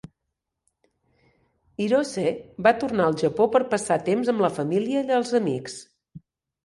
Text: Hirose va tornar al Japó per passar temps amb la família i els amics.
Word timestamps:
Hirose 1.83 2.23
va 2.67 2.75
tornar 2.85 3.09
al 3.09 3.19
Japó 3.25 3.47
per 3.57 3.63
passar 3.75 4.01
temps 4.11 4.33
amb 4.35 4.45
la 4.47 4.53
família 4.59 5.05
i 5.11 5.15
els 5.23 5.39
amics. 5.43 5.77